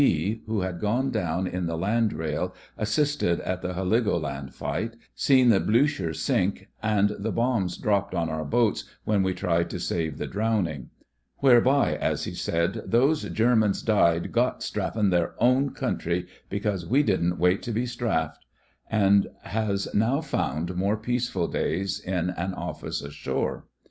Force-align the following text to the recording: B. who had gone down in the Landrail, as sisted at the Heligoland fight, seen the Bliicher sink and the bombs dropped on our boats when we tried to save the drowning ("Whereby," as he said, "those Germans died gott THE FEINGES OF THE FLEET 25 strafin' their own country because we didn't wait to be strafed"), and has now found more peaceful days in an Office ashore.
B. 0.01 0.41
who 0.47 0.61
had 0.61 0.79
gone 0.79 1.11
down 1.11 1.45
in 1.45 1.67
the 1.67 1.77
Landrail, 1.77 2.55
as 2.75 2.89
sisted 2.89 3.39
at 3.45 3.61
the 3.61 3.75
Heligoland 3.75 4.51
fight, 4.51 4.95
seen 5.13 5.49
the 5.49 5.59
Bliicher 5.59 6.15
sink 6.15 6.69
and 6.81 7.09
the 7.19 7.31
bombs 7.31 7.77
dropped 7.77 8.15
on 8.15 8.27
our 8.27 8.43
boats 8.43 8.83
when 9.03 9.21
we 9.21 9.35
tried 9.35 9.69
to 9.69 9.79
save 9.79 10.17
the 10.17 10.25
drowning 10.25 10.89
("Whereby," 11.37 11.95
as 11.97 12.23
he 12.23 12.33
said, 12.33 12.81
"those 12.83 13.21
Germans 13.29 13.83
died 13.83 14.31
gott 14.31 14.61
THE 14.61 14.63
FEINGES 14.63 14.69
OF 14.69 14.73
THE 14.73 14.79
FLEET 14.79 14.91
25 14.91 14.91
strafin' 15.05 15.09
their 15.11 15.35
own 15.37 15.69
country 15.75 16.25
because 16.49 16.87
we 16.87 17.03
didn't 17.03 17.37
wait 17.37 17.61
to 17.61 17.71
be 17.71 17.85
strafed"), 17.85 18.39
and 18.89 19.27
has 19.43 19.87
now 19.93 20.19
found 20.21 20.75
more 20.75 20.97
peaceful 20.97 21.47
days 21.47 21.99
in 21.99 22.31
an 22.31 22.55
Office 22.55 23.03
ashore. 23.03 23.65